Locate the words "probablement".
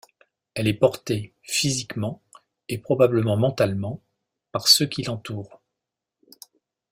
2.79-3.37